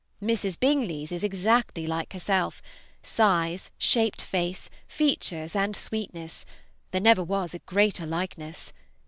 [0.19, 0.59] Mrs.
[0.59, 2.63] Bingley's is exactly like herself,
[3.03, 6.43] size, shaped face, features and sweetness;
[6.89, 8.73] there never was a greater likeness.